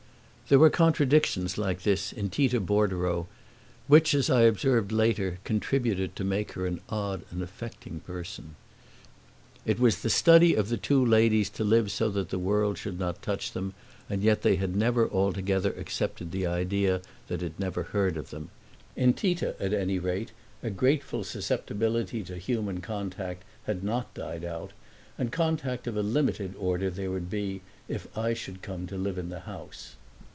There 0.51 0.59
were 0.59 0.69
contradictions 0.69 1.57
like 1.57 1.83
this 1.83 2.11
in 2.11 2.29
Tita 2.29 2.59
Bordereau 2.59 3.27
which, 3.87 4.13
as 4.13 4.29
I 4.29 4.41
observed 4.41 4.91
later, 4.91 5.39
contributed 5.45 6.13
to 6.17 6.25
make 6.25 6.51
her 6.59 6.65
an 6.65 6.81
odd 6.89 7.23
and 7.31 7.41
affecting 7.41 8.01
person. 8.01 8.55
It 9.65 9.79
was 9.79 10.01
the 10.01 10.09
study 10.09 10.53
of 10.53 10.67
the 10.67 10.75
two 10.75 11.05
ladies 11.05 11.49
to 11.51 11.63
live 11.63 11.89
so 11.89 12.09
that 12.09 12.31
the 12.31 12.37
world 12.37 12.77
should 12.77 12.99
not 12.99 13.21
touch 13.21 13.53
them, 13.53 13.75
and 14.09 14.23
yet 14.23 14.41
they 14.41 14.57
had 14.57 14.75
never 14.75 15.07
altogether 15.09 15.71
accepted 15.71 16.33
the 16.33 16.45
idea 16.45 17.01
that 17.29 17.41
it 17.41 17.57
never 17.57 17.83
heard 17.83 18.17
of 18.17 18.29
them. 18.31 18.49
In 18.97 19.13
Tita 19.13 19.55
at 19.57 19.73
any 19.73 19.99
rate 19.99 20.33
a 20.61 20.69
grateful 20.69 21.23
susceptibility 21.23 22.23
to 22.25 22.35
human 22.35 22.81
contact 22.81 23.45
had 23.67 23.85
not 23.85 24.13
died 24.13 24.43
out, 24.43 24.71
and 25.17 25.31
contact 25.31 25.87
of 25.87 25.95
a 25.95 26.03
limited 26.03 26.55
order 26.59 26.89
there 26.89 27.09
would 27.11 27.29
be 27.29 27.61
if 27.87 28.05
I 28.17 28.33
should 28.33 28.61
come 28.61 28.85
to 28.87 28.97
live 28.97 29.17
in 29.17 29.29
the 29.29 29.39
house. 29.47 29.95